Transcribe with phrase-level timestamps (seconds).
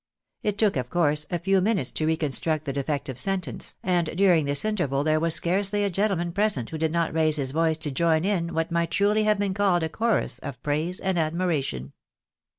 [0.41, 3.75] It took, of course, a few minutes to reconstruct the defective THE AMEKDED SENTENCE.
[3.81, 7.13] 137 sentence, and during this interval there was scarcely a gentleman present who did not
[7.13, 10.59] raise his voice to join in what might truly have been called a chorus of
[10.63, 11.93] praise and admiration.